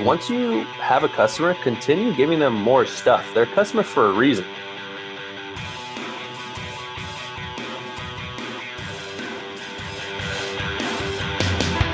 [0.00, 3.26] once you have a customer, continue giving them more stuff.
[3.34, 4.44] They're a customer for a reason.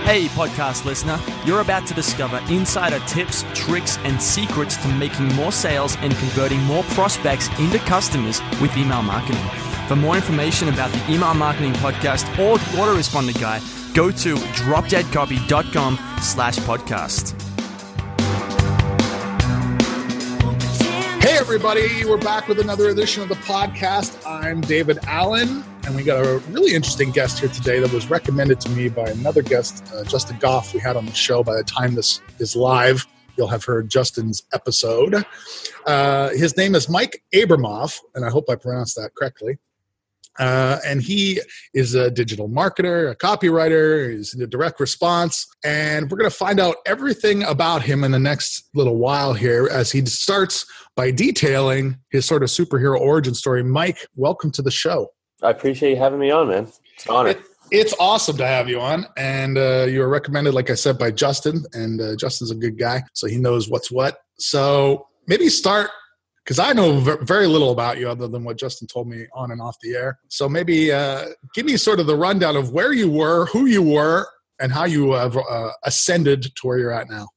[0.04, 5.50] Hey, podcast listener, you're about to discover insider tips, tricks, and secrets to making more
[5.50, 9.42] sales and converting more prospects into customers with email marketing.
[9.88, 13.62] For more information about the Email Marketing Podcast or the Autoresponder Guide,
[13.94, 17.53] go to dropdeadcopy.com slash podcast.
[21.24, 24.20] Hey, everybody, we're back with another edition of the podcast.
[24.26, 28.60] I'm David Allen, and we got a really interesting guest here today that was recommended
[28.60, 31.42] to me by another guest, uh, Justin Goff, we had on the show.
[31.42, 33.06] By the time this is live,
[33.38, 35.24] you'll have heard Justin's episode.
[35.86, 39.56] Uh, his name is Mike Abramov, and I hope I pronounced that correctly.
[40.38, 41.40] Uh, and he
[41.72, 45.46] is a digital marketer, a copywriter, he's a direct response.
[45.64, 49.68] And we're going to find out everything about him in the next little while here
[49.70, 50.66] as he starts
[50.96, 53.62] by detailing his sort of superhero origin story.
[53.62, 55.12] Mike, welcome to the show.
[55.42, 56.68] I appreciate you having me on, man.
[56.96, 57.28] It's an honor.
[57.30, 59.06] It, it's awesome to have you on.
[59.16, 61.64] And uh, you were recommended, like I said, by Justin.
[61.72, 64.18] And uh, Justin's a good guy, so he knows what's what.
[64.38, 65.90] So maybe start
[66.44, 69.62] because I know very little about you other than what Justin told me on and
[69.62, 70.18] off the air.
[70.28, 73.82] So maybe uh, give me sort of the rundown of where you were, who you
[73.82, 74.28] were,
[74.60, 77.28] and how you have uh, ascended to where you're at now.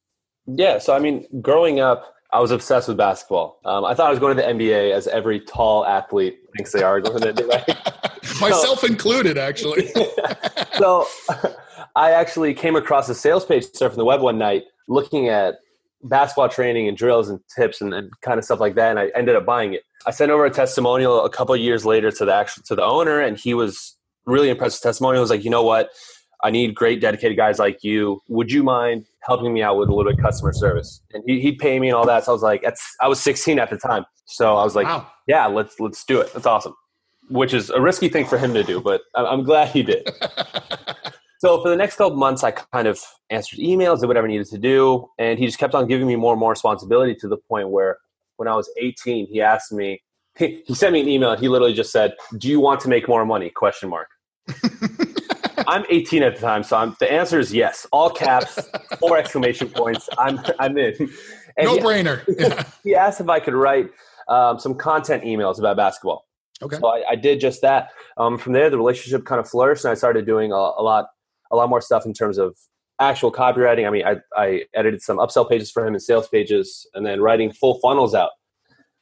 [0.46, 0.78] Yeah.
[0.80, 3.60] So, I mean, growing up, I was obsessed with basketball.
[3.64, 6.84] Um, I thought I was going to the NBA, as every tall athlete thinks they
[6.84, 8.42] are going to the right?
[8.42, 9.88] Myself so, included, actually.
[10.78, 11.08] so,
[11.96, 15.56] I actually came across a sales page surfing the web one night, looking at
[16.04, 19.08] basketball training and drills and tips and, and, kind of stuff like that and i
[19.16, 19.84] ended up buying it.
[20.06, 23.20] I sent over a testimonial a couple years later to the actual to the owner
[23.20, 25.22] and he was really impressed with the testimonial.
[25.22, 25.90] He was like you know what?
[26.44, 28.22] I need great dedicated guys like you.
[28.30, 31.02] Would you mind helping me out with a little bit of customer service?
[31.14, 33.20] And he, he'd pay me and all that so i was like that's i was
[33.22, 34.06] 16 at the time.
[34.26, 35.08] So i was like wow.
[35.28, 36.32] yeah let's let's do it.
[36.34, 36.76] That's awesome.
[37.30, 40.10] Which is a risky thing for him to do but i'm glad he did
[41.40, 43.00] So for the next couple months, I kind of
[43.30, 46.16] answered emails, did whatever I needed to do, and he just kept on giving me
[46.16, 47.98] more and more responsibility to the point where
[48.38, 50.02] when I was 18, he asked me,
[50.38, 52.90] he, he sent me an email, and he literally just said, "Do you want to
[52.90, 54.08] make more money?" Question mark.
[55.68, 57.86] I'm 18 at the time, so I'm, the answer is yes.
[57.92, 58.60] All caps,
[59.00, 60.08] four exclamation points.
[60.18, 60.96] I'm I'm in.
[61.58, 62.24] And no he, brainer.
[62.28, 62.64] Yeah.
[62.84, 63.90] he asked if I could write
[64.28, 66.26] um, some content emails about basketball.
[66.62, 66.78] Okay.
[66.78, 67.90] So I, I did just that.
[68.18, 71.08] Um, from there, the relationship kind of flourished, and I started doing a, a lot
[71.52, 72.58] a lot more stuff in terms of
[73.00, 73.88] actual copywriting.
[73.88, 77.22] I mean, I, I edited some upsell pages for him and sales pages, and then
[77.22, 78.32] writing full funnels out.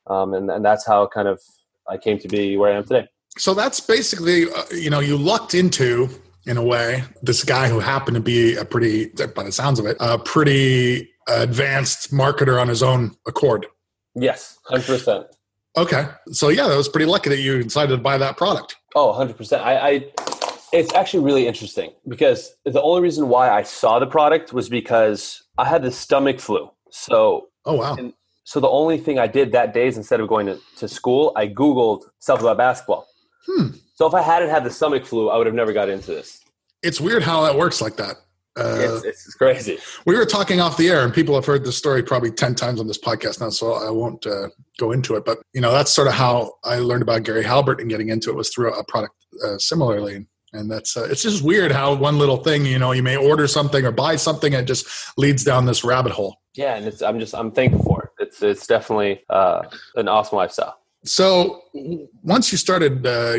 [0.07, 1.41] Um, and, and that's how kind of
[1.89, 3.07] I came to be where I am today.
[3.37, 6.09] So that's basically, uh, you know, you lucked into,
[6.45, 9.85] in a way, this guy who happened to be a pretty, by the sounds of
[9.85, 13.65] it, a pretty advanced marketer on his own accord.
[14.13, 15.25] Yes, 100%.
[15.77, 16.07] Okay.
[16.31, 18.77] So, yeah, that was pretty lucky that you decided to buy that product.
[18.95, 19.59] Oh, 100%.
[19.59, 20.05] I, I
[20.71, 25.43] it's actually really interesting because the only reason why I saw the product was because
[25.57, 26.69] I had the stomach flu.
[26.91, 27.97] So, oh wow.
[28.43, 31.33] so the only thing I did that day is instead of going to, to school,
[31.35, 33.07] I Googled stuff about basketball.
[33.47, 33.67] Hmm.
[33.95, 36.41] So if I hadn't had the stomach flu, I would have never got into this.
[36.83, 38.17] It's weird how that works like that.
[38.57, 39.77] Uh, it's, it's, crazy.
[40.05, 42.79] We were talking off the air, and people have heard this story probably ten times
[42.79, 44.47] on this podcast now, so I won't uh,
[44.79, 45.25] go into it.
[45.25, 48.29] But you know, that's sort of how I learned about Gary Halbert and getting into
[48.29, 49.13] it was through a product
[49.45, 50.25] uh, similarly
[50.55, 53.47] and that's uh, it's just weird how one little thing you know you may order
[53.47, 56.37] something or buy something and it just leads down this rabbit hole.
[56.55, 58.23] Yeah and it's i'm just i'm thankful for it.
[58.23, 59.63] It's it's definitely uh,
[59.95, 60.77] an awesome lifestyle.
[61.03, 61.61] So
[62.23, 63.37] once you started uh,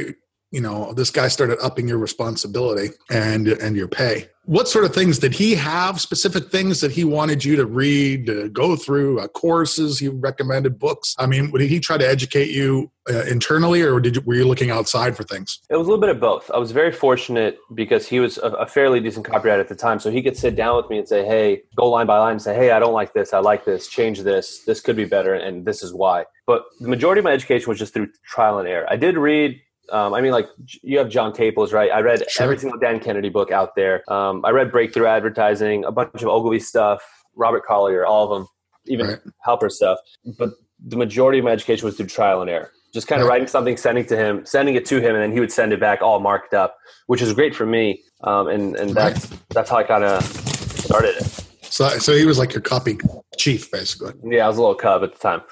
[0.51, 4.29] you know this guy started upping your responsibility and and your pay.
[4.45, 8.27] What sort of things did he have specific things that he wanted you to read
[8.27, 11.17] to go through uh, courses he recommended books?
[11.19, 14.47] I mean did he try to educate you uh, internally or did you, were you
[14.47, 15.59] looking outside for things?
[15.69, 16.49] It was a little bit of both.
[16.53, 19.99] I was very fortunate because he was a, a fairly decent copywriter at the time
[19.99, 22.43] so he could sit down with me and say hey go line by line and
[22.43, 25.35] say hey i don't like this i like this change this this could be better
[25.35, 26.25] and this is why.
[26.47, 28.87] But the majority of my education was just through trial and error.
[28.89, 29.61] I did read
[29.91, 30.49] um, I mean, like
[30.83, 31.91] you have John Caples, right?
[31.91, 32.45] I read sure.
[32.45, 34.11] every single Dan Kennedy book out there.
[34.13, 37.03] Um, I read Breakthrough Advertising, a bunch of Ogilvy stuff,
[37.35, 38.49] Robert Collier, all of them,
[38.87, 39.19] even right.
[39.43, 39.99] Halbert stuff.
[40.39, 40.51] But
[40.85, 42.73] the majority of my education was through trial and error.
[42.93, 43.35] Just kind of right.
[43.35, 45.81] writing something, sending to him, sending it to him, and then he would send it
[45.81, 48.03] back all marked up, which is great for me.
[48.23, 49.41] Um, and and that's right.
[49.51, 51.47] that's how I kind of started it.
[51.63, 52.99] So, so he was like your copy
[53.37, 54.15] chief, basically.
[54.25, 55.43] Yeah, I was a little cub at the time.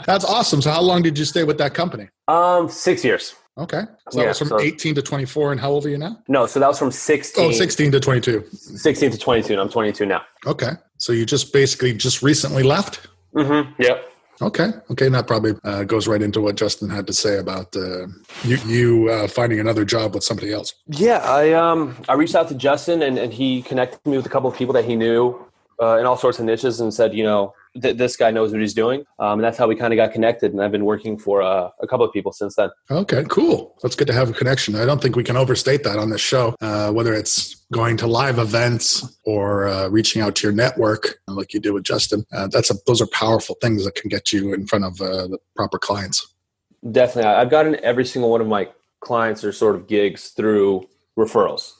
[0.06, 0.62] That's awesome.
[0.62, 2.08] So, how long did you stay with that company?
[2.28, 3.34] Um, six years.
[3.58, 3.82] Okay.
[4.10, 5.52] So that yeah, was from so, 18 to 24.
[5.52, 6.18] And how old are you now?
[6.28, 7.44] No, so that was from 16.
[7.44, 8.44] Oh, 16 to 22.
[8.52, 9.52] 16 to 22.
[9.54, 10.22] And I'm 22 now.
[10.46, 10.72] Okay.
[10.98, 13.06] So you just basically just recently left.
[13.34, 13.82] Mm-hmm.
[13.82, 14.12] Yep.
[14.42, 14.70] Okay.
[14.90, 15.06] Okay.
[15.06, 18.06] And that probably uh, goes right into what Justin had to say about uh,
[18.44, 20.74] you, you uh, finding another job with somebody else.
[20.88, 24.28] Yeah, I um I reached out to Justin and, and he connected me with a
[24.28, 25.42] couple of people that he knew
[25.80, 28.60] uh, in all sorts of niches and said, you know, th- this guy knows what
[28.60, 29.04] he's doing.
[29.18, 30.52] Um, and that's how we kind of got connected.
[30.52, 32.70] And I've been working for uh, a couple of people since then.
[32.90, 33.76] Okay, cool.
[33.82, 34.74] That's good to have a connection.
[34.74, 38.06] I don't think we can overstate that on this show, uh, whether it's going to
[38.06, 42.24] live events or uh, reaching out to your network like you did with Justin.
[42.32, 45.26] Uh, that's a, those are powerful things that can get you in front of uh,
[45.26, 46.34] the proper clients.
[46.92, 47.30] Definitely.
[47.30, 48.68] I've gotten every single one of my
[49.00, 50.88] clients or sort of gigs through
[51.18, 51.72] referrals.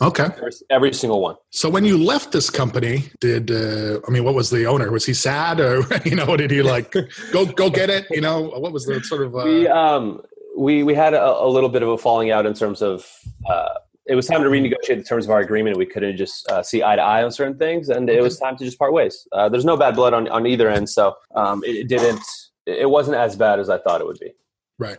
[0.00, 0.28] Okay.
[0.70, 1.36] Every, single one.
[1.50, 4.90] So when you left this company, did uh, I mean what was the owner?
[4.90, 6.94] Was he sad or you know did he like
[7.32, 8.06] go go get it?
[8.10, 9.42] You know what was the sort of uh...
[9.44, 10.20] we um
[10.56, 13.06] we we had a, a, little bit of a falling out in terms of
[13.48, 13.74] uh,
[14.06, 15.76] it was time to renegotiate the terms of our agreement.
[15.76, 18.56] We couldn't just uh, see eye to eye on certain things, and it was time
[18.56, 19.26] to just part ways.
[19.32, 22.22] Uh, there's no bad blood on on either end, so um, it, it didn't.
[22.66, 24.32] It wasn't as bad as I thought it would be.
[24.78, 24.98] Right.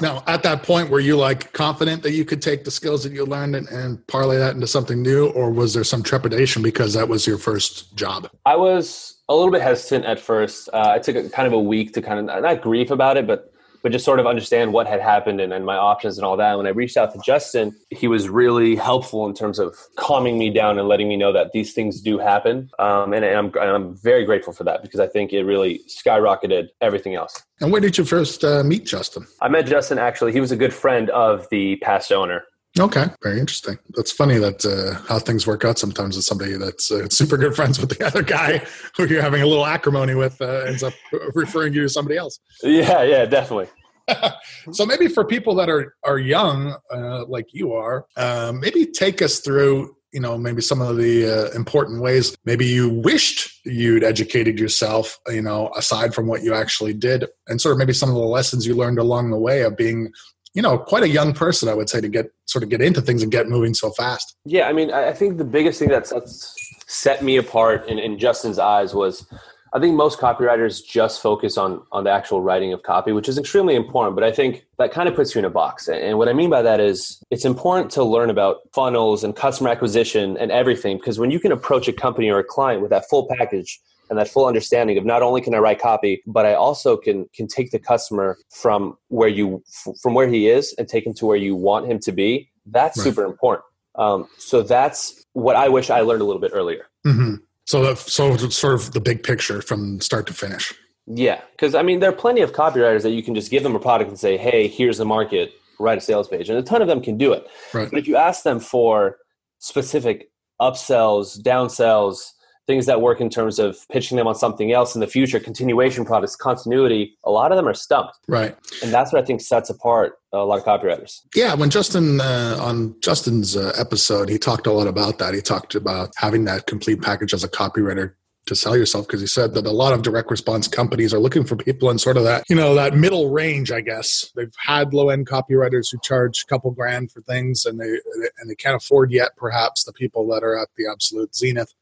[0.00, 3.12] Now, at that point, were you like confident that you could take the skills that
[3.12, 6.94] you learned and, and, parlay that into something new, or was there some trepidation because
[6.94, 8.28] that was your first job?
[8.44, 10.68] I was a little bit hesitant at first.
[10.72, 13.26] Uh, I took a, kind of a week to kind of not grief about it,
[13.26, 13.53] but
[13.84, 16.48] but just sort of understand what had happened and, and my options and all that.
[16.48, 20.38] And when I reached out to Justin, he was really helpful in terms of calming
[20.38, 22.70] me down and letting me know that these things do happen.
[22.78, 25.82] Um, and, and, I'm, and I'm very grateful for that because I think it really
[25.86, 27.42] skyrocketed everything else.
[27.60, 29.26] And where did you first uh, meet Justin?
[29.42, 30.32] I met Justin actually.
[30.32, 32.44] He was a good friend of the past owner.
[32.78, 33.78] Okay, very interesting.
[33.90, 37.54] That's funny that uh, how things work out sometimes with somebody that's uh, super good
[37.54, 38.58] friends with the other guy
[38.96, 40.92] who you're having a little acrimony with uh, ends up
[41.34, 42.40] referring you to somebody else.
[42.64, 43.68] Yeah, yeah, definitely.
[44.72, 49.22] so maybe for people that are are young, uh, like you are, uh, maybe take
[49.22, 54.04] us through you know maybe some of the uh, important ways maybe you wished you'd
[54.04, 58.08] educated yourself you know aside from what you actually did and sort of maybe some
[58.08, 60.12] of the lessons you learned along the way of being
[60.54, 63.00] you know quite a young person i would say to get sort of get into
[63.00, 64.36] things and get moving so fast.
[64.44, 66.54] Yeah i mean i think the biggest thing that's, that's
[66.86, 69.26] set me apart in, in justin's eyes was
[69.72, 73.36] i think most copywriters just focus on on the actual writing of copy which is
[73.36, 75.88] extremely important but i think that kind of puts you in a box.
[75.88, 79.70] And what i mean by that is it's important to learn about funnels and customer
[79.70, 83.08] acquisition and everything because when you can approach a company or a client with that
[83.08, 83.80] full package
[84.10, 87.26] and that full understanding of not only can I write copy, but I also can
[87.34, 89.62] can take the customer from where you
[90.02, 92.50] from where he is and take him to where you want him to be.
[92.66, 93.04] That's right.
[93.04, 93.64] super important.
[93.96, 96.86] Um, so that's what I wish I learned a little bit earlier.
[97.06, 97.34] Mm-hmm.
[97.66, 100.74] So, the, so sort of the big picture from start to finish.
[101.06, 103.74] Yeah, because I mean, there are plenty of copywriters that you can just give them
[103.74, 105.52] a product and say, "Hey, here's the market.
[105.78, 107.46] Write a sales page," and a ton of them can do it.
[107.72, 107.90] Right.
[107.90, 109.18] But if you ask them for
[109.58, 110.30] specific
[110.60, 112.32] upsells, downsells,
[112.66, 116.04] things that work in terms of pitching them on something else in the future, continuation
[116.04, 118.18] products, continuity, a lot of them are stumped.
[118.26, 118.56] Right.
[118.82, 121.20] And that's what I think sets apart a lot of copywriters.
[121.34, 125.34] Yeah, when Justin uh, on Justin's uh, episode, he talked a lot about that.
[125.34, 128.14] He talked about having that complete package as a copywriter
[128.46, 131.44] to sell yourself because he said that a lot of direct response companies are looking
[131.44, 134.92] for people in sort of that you know that middle range i guess they've had
[134.92, 137.98] low end copywriters who charge a couple grand for things and they
[138.38, 141.72] and they can't afford yet perhaps the people that are at the absolute zenith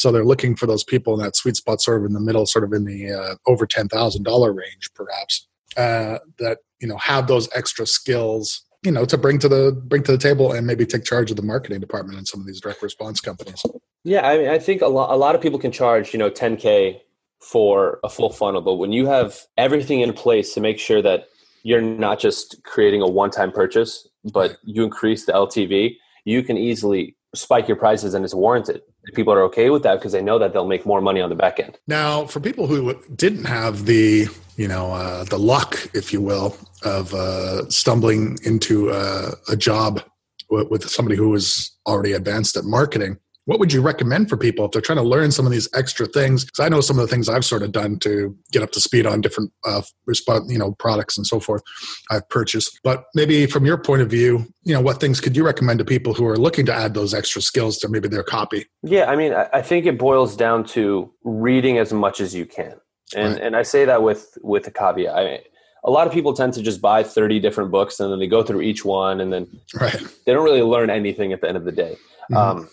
[0.00, 2.46] so they're looking for those people in that sweet spot, sort of in the middle,
[2.46, 5.46] sort of in the uh, over ten thousand dollar range, perhaps.
[5.76, 10.02] Uh, that you know have those extra skills, you know, to bring to the bring
[10.02, 12.60] to the table, and maybe take charge of the marketing department in some of these
[12.60, 13.62] direct response companies.
[14.02, 16.30] Yeah, I mean, I think a lot a lot of people can charge you know
[16.30, 17.02] ten k
[17.40, 21.28] for a full funnel, but when you have everything in place to make sure that
[21.62, 26.56] you're not just creating a one time purchase, but you increase the LTV, you can
[26.56, 28.82] easily spike your prices and it's warranted.
[29.14, 31.36] People are okay with that because they know that they'll make more money on the
[31.36, 31.78] back end.
[31.86, 36.56] Now, for people who didn't have the, you know, uh, the luck, if you will,
[36.82, 40.02] of uh, stumbling into uh, a job
[40.50, 44.64] with, with somebody who was already advanced at marketing, what would you recommend for people
[44.64, 46.44] if they're trying to learn some of these extra things?
[46.44, 48.80] Because I know some of the things I've sort of done to get up to
[48.80, 51.62] speed on different uh, response, you know, products and so forth
[52.10, 52.78] I've purchased.
[52.84, 55.84] But maybe from your point of view, you know, what things could you recommend to
[55.84, 58.66] people who are looking to add those extra skills to maybe their copy?
[58.82, 62.74] Yeah, I mean, I think it boils down to reading as much as you can,
[63.16, 63.42] and right.
[63.42, 65.16] and I say that with with a caveat.
[65.16, 65.40] I mean,
[65.84, 68.42] a lot of people tend to just buy 30 different books and then they go
[68.42, 69.48] through each one and then
[69.80, 69.96] right.
[70.26, 71.96] they don't really learn anything at the end of the day.
[72.30, 72.36] Mm-hmm.
[72.36, 72.68] Um,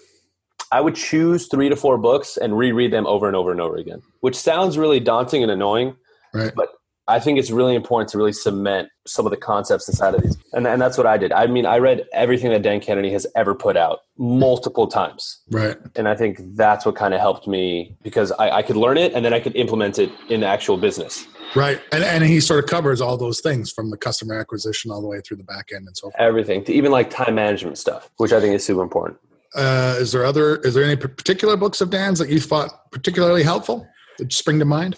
[0.72, 3.78] I would choose three to four books and reread them over and over and over
[3.78, 5.96] again, which sounds really daunting and annoying.
[6.34, 6.54] Right.
[6.56, 6.70] But
[7.10, 10.38] I think it's really important to really cement some of the concepts inside of these.
[10.52, 11.32] And, and that's what I did.
[11.32, 15.40] I mean, I read everything that Dan Kennedy has ever put out multiple times.
[15.50, 15.78] Right.
[15.96, 19.14] And I think that's what kind of helped me because I, I could learn it
[19.14, 21.26] and then I could implement it in the actual business.
[21.56, 21.80] Right.
[21.94, 25.08] And, and he sort of covers all those things from the customer acquisition all the
[25.08, 26.16] way through the back end and so forth.
[26.20, 29.18] Everything, to even like time management stuff, which I think is super important.
[29.58, 33.42] Uh, is there other, is there any particular books of Dan's that you thought particularly
[33.42, 33.88] helpful
[34.20, 34.98] that spring to mind?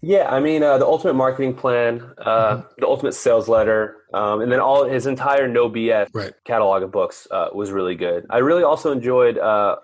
[0.00, 2.68] Yeah, I mean, uh, the ultimate marketing plan, uh, mm-hmm.
[2.78, 6.32] the ultimate sales letter, um, and then all his entire no BS right.
[6.44, 8.24] catalog of books uh, was really good.
[8.30, 9.76] I really also enjoyed uh,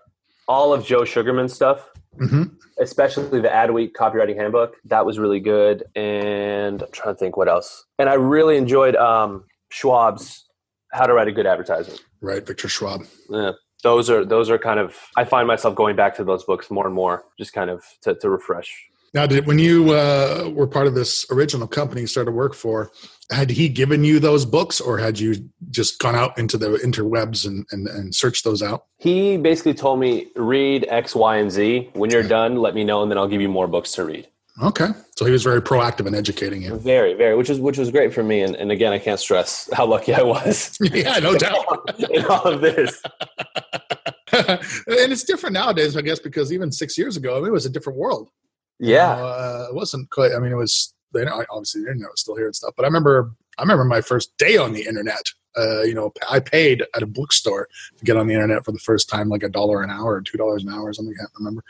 [0.46, 2.44] all of Joe Sugarman's stuff, mm-hmm.
[2.78, 4.76] especially the Adweek copywriting handbook.
[4.84, 5.82] That was really good.
[5.96, 7.84] And I'm trying to think what else.
[7.98, 10.44] And I really enjoyed um, Schwab's
[10.92, 12.04] How to Write a Good Advertisement.
[12.20, 13.04] Right, Victor Schwab.
[13.28, 13.52] Yeah
[13.84, 16.86] those are those are kind of I find myself going back to those books more
[16.86, 18.88] and more, just kind of to, to refresh.
[19.12, 22.52] Now, did when you uh, were part of this original company you started to work
[22.52, 22.90] for,
[23.30, 27.46] had he given you those books, or had you just gone out into the interwebs
[27.46, 28.86] and, and, and searched those out?
[28.98, 31.90] He basically told me read X, Y, and Z.
[31.92, 34.26] When you're done, let me know, and then I'll give you more books to read.
[34.62, 36.76] Okay, so he was very proactive in educating you.
[36.78, 38.42] Very, very, which was which was great for me.
[38.42, 40.78] And, and again, I can't stress how lucky I was.
[40.92, 43.02] yeah, no doubt in all of this.
[44.32, 47.66] and it's different nowadays, I guess, because even six years ago, I mean, it was
[47.66, 48.30] a different world.
[48.78, 50.32] Yeah, you know, uh, it wasn't quite.
[50.32, 50.94] I mean, it was.
[51.16, 52.74] Obviously, the internet was still here and stuff.
[52.76, 55.30] But I remember, I remember my first day on the internet.
[55.56, 58.80] Uh, you know, I paid at a bookstore to get on the internet for the
[58.80, 61.14] first time, like a dollar an hour or two dollars an hour or something.
[61.16, 61.62] I can't remember.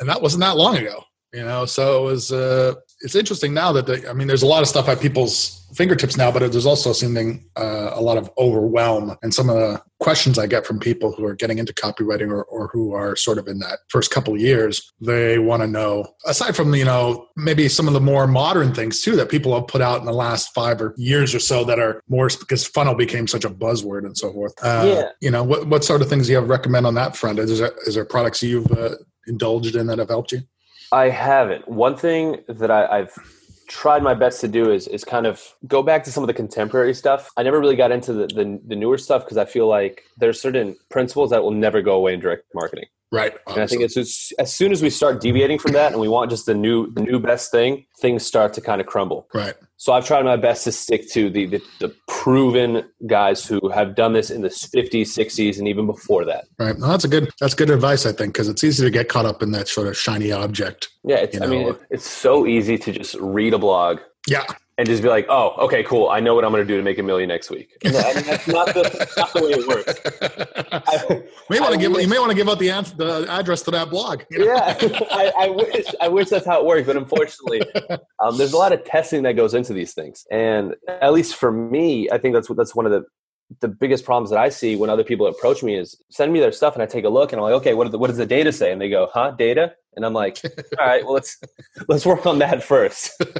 [0.00, 3.72] And that wasn't that long ago you know so it was uh it's interesting now
[3.72, 6.66] that the, i mean there's a lot of stuff at people's fingertips now but there's
[6.66, 10.78] also seeming uh, a lot of overwhelm and some of the questions i get from
[10.78, 14.10] people who are getting into copywriting or, or who are sort of in that first
[14.10, 18.00] couple of years they want to know aside from you know maybe some of the
[18.00, 21.34] more modern things too that people have put out in the last five or years
[21.34, 24.52] or so that are more because funnel became such a buzzword and so forth.
[24.62, 25.08] Uh, yeah.
[25.20, 27.38] you know what, what sort of things do you have recommend on that front?
[27.38, 30.40] Is there, is there products you've uh, indulged in that have helped you
[30.92, 31.68] I haven't.
[31.68, 33.12] One thing that I, have
[33.68, 36.34] tried my best to do is is kind of go back to some of the
[36.34, 37.30] contemporary stuff.
[37.36, 40.40] I never really got into the the, the newer stuff because I feel like there's
[40.40, 42.86] certain principles that will never go away in direct marketing.
[43.10, 43.34] Right.
[43.46, 46.08] And I think it's just, as soon as we start deviating from that and we
[46.08, 49.28] want just the new the new best thing, things start to kind of crumble.
[49.32, 49.54] Right.
[49.76, 53.94] So I've tried my best to stick to the, the, the proven guys who have
[53.94, 56.46] done this in the 50s, 60s, and even before that.
[56.58, 56.76] Right.
[56.76, 59.24] Well, that's a good that's good advice, I think, because it's easy to get caught
[59.24, 60.88] up in that sort of shiny object.
[61.04, 61.46] Yeah, it's, you know?
[61.46, 64.00] I mean, it's so easy to just read a blog.
[64.28, 64.44] Yeah
[64.78, 66.08] and just be like, oh, okay, cool.
[66.08, 67.76] I know what I'm going to do to make a million next week.
[67.84, 69.92] I mean, that's not the, not the way it works.
[70.72, 73.26] I, may want to give, wish, you may want to give out the, answer, the
[73.28, 74.22] address to that blog.
[74.30, 74.44] You know?
[74.54, 74.78] Yeah,
[75.10, 77.62] I, I, wish I wish that's how it works, but unfortunately,
[78.22, 81.50] um, there's a lot of testing that goes into these things, and at least for
[81.50, 83.04] me, I think that's that's one of the
[83.60, 86.52] the biggest problems that I see when other people approach me is send me their
[86.52, 88.26] stuff and I take a look and I'm like, okay, what, the, what does the
[88.26, 88.72] data say?
[88.72, 89.74] And they go, huh, data?
[89.96, 90.40] And I'm like,
[90.78, 91.38] all right, well, let's
[91.88, 93.10] let's work on that first.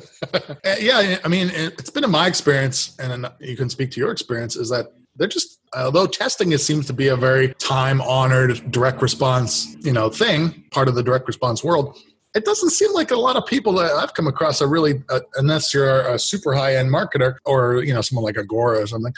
[0.64, 4.10] Uh, yeah, I mean, it's been in my experience, and you can speak to your
[4.10, 8.70] experience, is that they're just although testing it seems to be a very time honored
[8.70, 11.96] direct response, you know, thing, part of the direct response world.
[12.34, 15.20] It doesn't seem like a lot of people that I've come across are really, uh,
[15.36, 19.14] unless you're a super high end marketer or you know someone like Agora or something,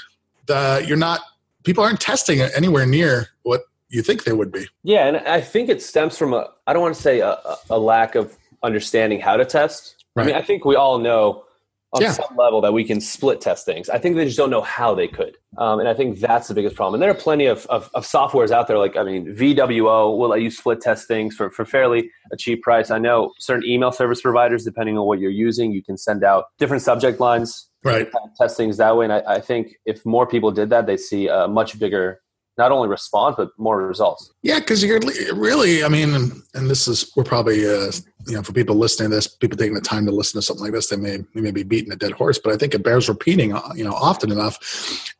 [0.50, 1.20] uh, you're not
[1.64, 4.66] people aren't testing anywhere near what you think they would be.
[4.82, 7.38] Yeah, and I think it stems from a I don't want to say a,
[7.68, 10.04] a lack of understanding how to test.
[10.14, 10.24] Right.
[10.24, 11.44] I mean, I think we all know
[11.92, 12.12] on yeah.
[12.12, 13.88] some level that we can split test things.
[13.88, 15.36] I think they just don't know how they could.
[15.58, 16.94] Um, and I think that's the biggest problem.
[16.94, 20.28] And there are plenty of, of, of, softwares out there, like, I mean, VWO will
[20.28, 22.92] let you split test things for, for fairly a cheap price.
[22.92, 26.44] I know certain email service providers, depending on what you're using, you can send out
[26.58, 28.10] different subject lines right.
[28.10, 29.06] kind of test things that way.
[29.06, 32.20] And I, I, think if more people did that they'd see a much bigger
[32.58, 34.32] not only response but more results.
[34.42, 35.00] Yeah because you're
[35.34, 36.14] really i mean
[36.54, 37.90] and this is we're probably uh,
[38.26, 40.64] you know for people listening to this people taking the time to listen to something
[40.64, 42.38] like this they may they may be beating a dead horse.
[42.38, 44.58] But i think it bears repeating uh, you know often enough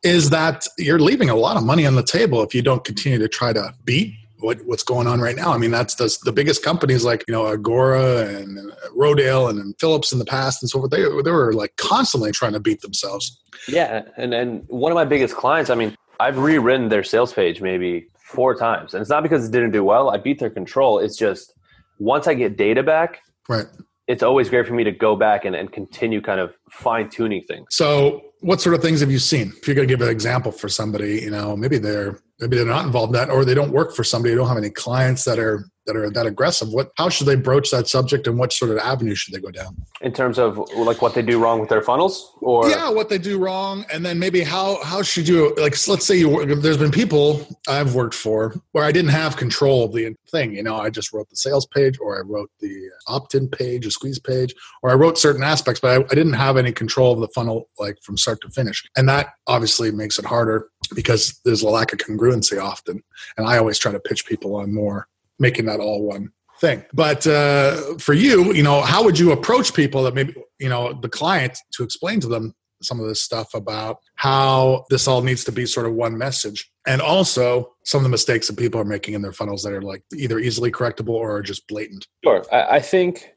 [0.03, 3.17] is that you're leaving a lot of money on the table if you don't continue
[3.19, 5.53] to try to beat what, what's going on right now.
[5.53, 9.75] I mean, that's the, the biggest companies like, you know, Agora and Rodale and, and
[9.79, 10.91] Phillips in the past and so forth.
[10.91, 13.39] They, they were like constantly trying to beat themselves.
[13.67, 14.03] Yeah.
[14.17, 18.07] And, and one of my biggest clients, I mean, I've rewritten their sales page maybe
[18.19, 18.93] four times.
[18.93, 20.09] And it's not because it didn't do well.
[20.09, 20.99] I beat their control.
[20.99, 21.53] It's just
[21.99, 23.65] once I get data back, right.
[24.07, 27.43] It's always great for me to go back and, and continue kind of fine tuning
[27.47, 27.67] things.
[27.69, 29.53] So what sort of things have you seen?
[29.55, 32.65] If you're going to give an example for somebody, you know, maybe they're maybe they're
[32.65, 35.23] not involved in that or they don't work for somebody they don't have any clients
[35.25, 36.69] that are that are that aggressive.
[36.69, 39.49] What how should they broach that subject and what sort of avenue should they go
[39.49, 39.75] down?
[40.01, 42.69] In terms of like what they do wrong with their funnels or?
[42.69, 46.17] Yeah what they do wrong and then maybe how how should you like let's say
[46.17, 50.53] you there's been people i've worked for where i didn't have control of the thing.
[50.55, 53.85] You know i just wrote the sales page or i wrote the uh, opt-in page
[53.85, 57.13] or squeeze page or i wrote certain aspects but I, I didn't have any control
[57.13, 58.83] of the funnel like from start to finish.
[58.95, 63.03] And that obviously makes it harder because there's a lack of congruency often.
[63.37, 65.07] And i always try to pitch people on more
[65.39, 66.85] making that all one thing.
[66.93, 70.93] But uh, for you, you know, how would you approach people that maybe, you know,
[70.93, 75.43] the client to explain to them some of this stuff about how this all needs
[75.45, 76.71] to be sort of one message?
[76.87, 79.81] And also some of the mistakes that people are making in their funnels that are
[79.81, 82.07] like either easily correctable or just blatant.
[82.23, 82.45] Sure.
[82.51, 83.33] I, I think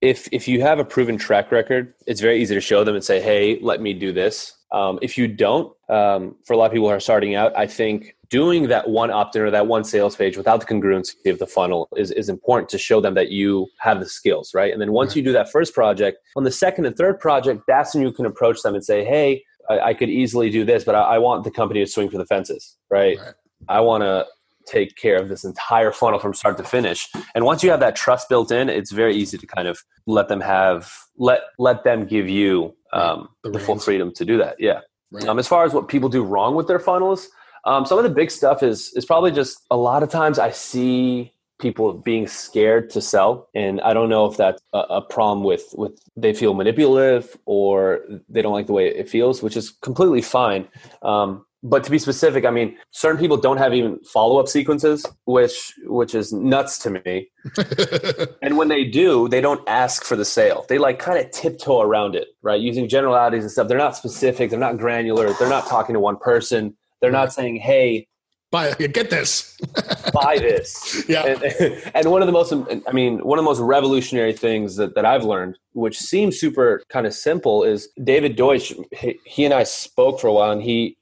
[0.00, 3.02] if if you have a proven track record it's very easy to show them and
[3.02, 6.72] say hey let me do this um, if you don't um, for a lot of
[6.72, 10.16] people who are starting out i think doing that one opt-in or that one sales
[10.16, 13.68] page without the congruency of the funnel is, is important to show them that you
[13.78, 14.72] have the skills, right?
[14.72, 15.18] And then once right.
[15.18, 18.26] you do that first project, on the second and third project, that's when you can
[18.26, 21.44] approach them and say, hey, I, I could easily do this, but I, I, want
[21.44, 23.18] the company to swing for the fences, right?
[23.18, 23.34] right.
[23.68, 24.26] I want to
[24.66, 27.08] take care of this entire funnel from start to finish.
[27.34, 30.28] And once you have that trust built in, it's very easy to kind of let
[30.28, 34.56] them have let let them give you um, the, the full freedom to do that.
[34.58, 34.80] Yeah.
[35.10, 35.26] Right.
[35.26, 37.28] Um, as far as what people do wrong with their funnels,
[37.64, 40.50] um, some of the big stuff is is probably just a lot of times I
[40.50, 45.44] see people being scared to sell and i don't know if that's a, a, problem
[45.44, 49.70] with with they feel manipulative or they don't like the way it feels which is
[49.70, 50.66] completely fine
[51.02, 55.74] um, but to be specific i mean certain people don't have even follow-up sequences which
[55.86, 57.28] which is nuts to me.
[58.42, 60.66] And when they do they don't ask for the sale.
[60.68, 62.60] They like kind of tiptoe around it right?
[62.60, 63.66] Using generalities and stuff.
[63.66, 64.50] They're not specific.
[64.50, 65.32] They're not granular.
[65.32, 66.76] They're not talking to one person.
[67.00, 68.06] They're not saying, "Hey,
[68.52, 69.58] buy get this,
[70.12, 71.26] buy this." Yeah.
[71.26, 72.52] And, and, one of the most,
[72.86, 76.82] I mean, one of the most revolutionary things that, that I've learned, which seems super
[76.88, 78.72] kind of simple, is David Deutsch.
[78.92, 80.96] He, he and I spoke for a while, and he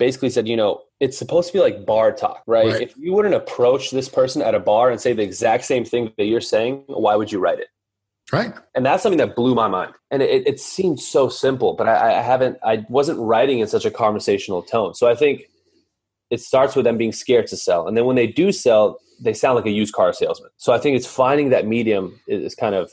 [0.00, 2.72] basically said, you know, it's supposed to be like bar talk, right?
[2.72, 2.80] right?
[2.80, 6.12] If you wouldn't approach this person at a bar and say the exact same thing
[6.16, 7.68] that you're saying, why would you write it?
[8.32, 8.52] Right.
[8.74, 9.92] And that's something that blew my mind.
[10.10, 13.84] And it, it seemed so simple, but I, I haven't, I wasn't writing in such
[13.84, 14.94] a conversational tone.
[14.94, 15.42] So I think
[16.30, 17.86] it starts with them being scared to sell.
[17.86, 20.50] And then when they do sell, they sound like a used car salesman.
[20.56, 22.90] So I think it's finding that medium is, kind of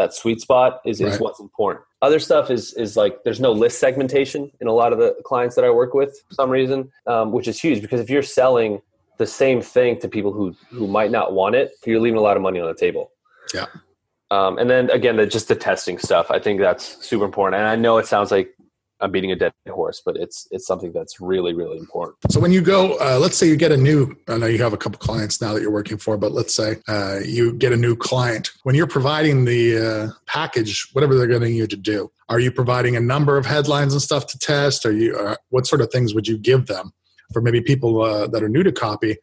[0.00, 1.12] that sweet spot is, right.
[1.12, 1.84] is what's important.
[2.00, 5.56] Other stuff is is like there's no list segmentation in a lot of the clients
[5.56, 8.80] that I work with for some reason, um, which is huge because if you're selling
[9.18, 12.38] the same thing to people who who might not want it, you're leaving a lot
[12.38, 13.12] of money on the table.
[13.52, 13.66] Yeah.
[14.30, 16.30] Um, and then again, the, just the testing stuff.
[16.30, 17.60] I think that's super important.
[17.60, 18.54] And I know it sounds like
[19.00, 22.18] I'm beating a dead horse, but it's it's something that's really really important.
[22.30, 24.14] So when you go, uh, let's say you get a new.
[24.28, 26.76] I know you have a couple clients now that you're working for, but let's say
[26.88, 28.50] uh, you get a new client.
[28.62, 32.96] When you're providing the uh, package, whatever they're getting you to do, are you providing
[32.96, 34.84] a number of headlines and stuff to test?
[34.84, 36.92] Are you uh, what sort of things would you give them
[37.32, 39.16] for maybe people uh, that are new to copy?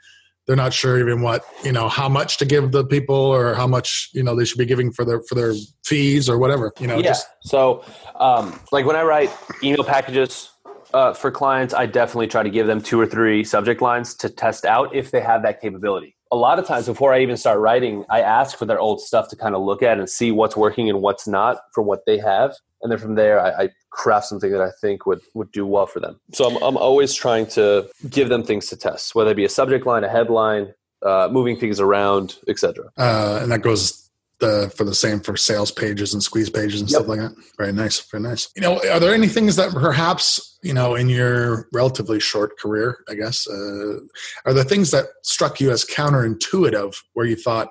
[0.47, 3.67] They're not sure even what you know how much to give the people or how
[3.67, 5.53] much you know they should be giving for their for their
[5.85, 7.09] fees or whatever you know yeah.
[7.09, 7.83] just- so
[8.15, 9.31] um, like when i write
[9.63, 10.49] email packages
[10.93, 14.29] uh, for clients i definitely try to give them two or three subject lines to
[14.29, 17.59] test out if they have that capability a lot of times before i even start
[17.59, 20.55] writing i ask for their old stuff to kind of look at and see what's
[20.55, 24.27] working and what's not for what they have and then from there I, I, craft
[24.27, 26.19] something that I think would would do well for them.
[26.33, 29.49] So I'm I'm always trying to give them things to test, whether it be a
[29.49, 32.89] subject line, a headline, uh, moving things around, etc.
[32.97, 34.06] Uh, and that goes
[34.39, 36.97] the for the same for sales pages and squeeze pages and yep.
[36.97, 37.33] stuff like that.
[37.57, 38.49] Very nice, very nice.
[38.55, 43.03] You know, are there any things that perhaps you know in your relatively short career,
[43.09, 43.99] I guess, uh,
[44.45, 47.69] are there things that struck you as counterintuitive where you thought,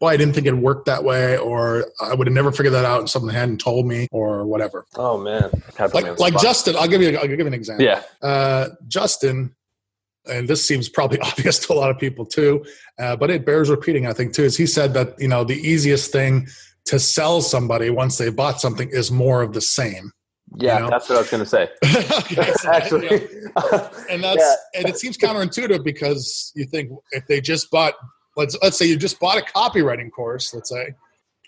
[0.00, 2.84] well, I didn't think it worked that way, or I would have never figured that
[2.84, 4.86] out, and someone hadn't told me, or whatever.
[4.96, 7.84] Oh man, like, like Justin, I'll give you, I'll give you an example.
[7.84, 9.54] Yeah, uh, Justin,
[10.28, 12.64] and this seems probably obvious to a lot of people too,
[12.98, 14.44] uh, but it bears repeating, I think too.
[14.44, 16.48] Is he said that you know the easiest thing
[16.86, 20.10] to sell somebody once they bought something is more of the same.
[20.56, 20.90] Yeah, you know?
[20.90, 21.68] that's what I was going to say.
[22.72, 23.90] Actually, yeah.
[24.10, 24.80] and that's yeah.
[24.80, 27.94] and it seems counterintuitive because you think if they just bought
[28.38, 30.94] let's let's say you just bought a copywriting course let's say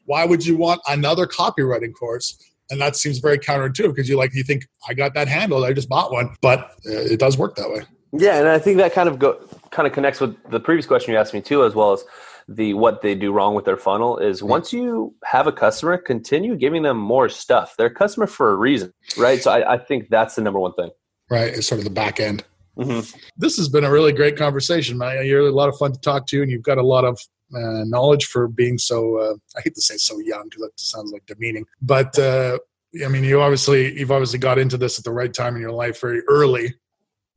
[0.04, 2.36] why would you want another copywriting course
[2.68, 5.72] and that seems very counterintuitive because you like you think i got that handled i
[5.72, 9.08] just bought one but it does work that way yeah and i think that kind
[9.08, 9.38] of go
[9.70, 12.04] kind of connects with the previous question you asked me too as well as
[12.48, 16.56] the what they do wrong with their funnel is once you have a customer continue
[16.56, 20.08] giving them more stuff they're a customer for a reason right so i, I think
[20.08, 20.90] that's the number one thing
[21.28, 22.44] right it's sort of the back end
[22.80, 23.18] Mm-hmm.
[23.36, 25.26] This has been a really great conversation, man.
[25.26, 27.20] You're a lot of fun to talk to, and you've got a lot of
[27.54, 29.18] uh, knowledge for being so.
[29.18, 32.58] Uh, I hate to say so young because that sounds like demeaning, but uh,
[33.04, 35.72] I mean, you obviously you've obviously got into this at the right time in your
[35.72, 36.74] life, very early,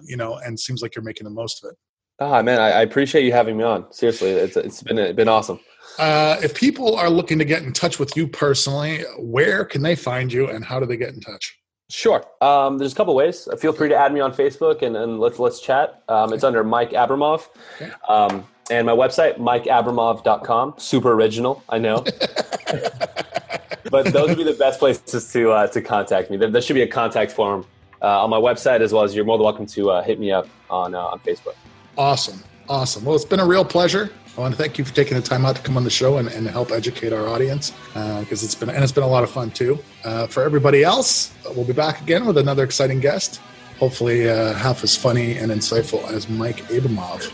[0.05, 1.77] you know, and seems like you're making the most of it.
[2.19, 3.91] Ah, man, I, I appreciate you having me on.
[3.91, 5.59] Seriously, it's it's been it's been awesome.
[5.99, 9.95] Uh, if people are looking to get in touch with you personally, where can they
[9.95, 11.57] find you, and how do they get in touch?
[11.89, 12.23] Sure.
[12.41, 13.47] Um, there's a couple ways.
[13.59, 16.03] Feel free to add me on Facebook and, and let's let's chat.
[16.07, 17.49] Um, it's under Mike Abramov.
[17.75, 17.91] Okay.
[18.07, 20.75] Um, and my website, mikeabramov.com.
[20.77, 21.97] Super original, I know.
[23.91, 26.37] but those would be the best places to uh, to contact me.
[26.37, 27.65] There, there, should be a contact form
[28.07, 30.47] on my website as well as you're more than welcome to uh, hit me up
[30.69, 31.55] on uh, on Facebook.
[31.97, 33.05] Awesome, awesome.
[33.05, 34.11] Well, it's been a real pleasure.
[34.37, 36.17] I want to thank you for taking the time out to come on the show
[36.17, 39.23] and, and help educate our audience because uh, it's been and it's been a lot
[39.23, 39.79] of fun too.
[40.03, 43.41] Uh, for everybody else, we'll be back again with another exciting guest.
[43.79, 47.31] Hopefully, half as funny and insightful as Mike Abramov.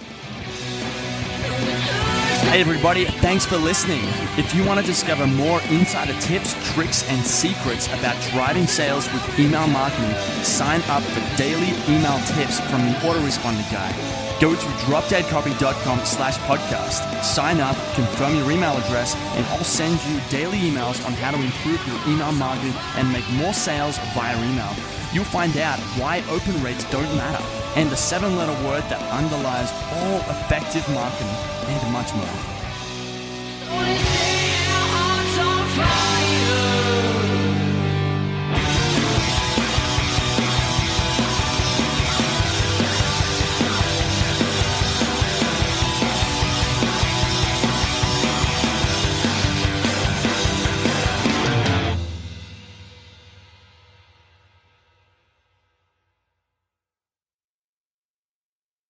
[2.50, 4.02] Hey, everybody, thanks for listening.
[4.36, 9.40] If you want to discover more insider tips, tricks, and secrets about driving sales with
[9.40, 14.19] email marketing, sign up for daily email tips from the autoresponder guy.
[14.40, 20.22] Go to dropdeadcopy.com slash podcast, sign up, confirm your email address, and I'll send you
[20.30, 24.74] daily emails on how to improve your email marketing and make more sales via email.
[25.12, 27.44] You'll find out why open rates don't matter
[27.76, 31.28] and the seven letter word that underlies all effective marketing
[31.68, 34.09] and much more.